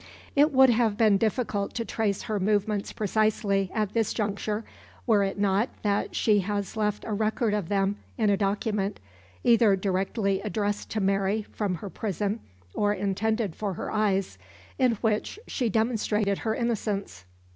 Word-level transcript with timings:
It 0.35 0.51
would 0.51 0.71
have 0.71 0.97
been 0.97 1.19
difficult 1.19 1.75
to 1.75 1.85
trace 1.85 2.23
her 2.23 2.39
movements 2.39 2.91
precisely 2.91 3.69
at 3.71 3.93
this 3.93 4.13
juncture 4.15 4.63
were 5.05 5.23
it 5.23 5.37
not 5.37 5.69
that 5.83 6.15
she 6.15 6.39
has 6.39 6.75
left 6.75 7.05
a 7.05 7.13
record 7.13 7.53
of 7.53 7.69
them 7.69 7.97
in 8.17 8.31
a 8.31 8.35
document 8.35 8.99
either 9.43 9.75
directly 9.75 10.41
addressed 10.41 10.89
to 10.89 10.99
Mary 11.01 11.43
from 11.43 11.75
her 11.75 11.89
prison 11.91 12.39
or 12.73 12.91
intended 12.93 13.55
for 13.55 13.75
her 13.75 13.91
eyes 13.91 14.39
in 14.79 14.93
which 15.01 15.37
she 15.45 15.69
demonstrated 15.69 16.39
her 16.39 16.55
innocence. 16.55 17.25